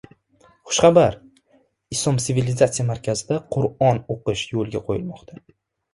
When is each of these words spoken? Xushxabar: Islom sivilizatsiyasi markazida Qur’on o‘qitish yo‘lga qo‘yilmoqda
Xushxabar: 0.69 1.17
Islom 1.97 2.17
sivilizatsiyasi 2.27 2.85
markazida 2.89 3.39
Qur’on 3.57 4.03
o‘qitish 4.15 4.47
yo‘lga 4.57 4.83
qo‘yilmoqda 4.89 5.43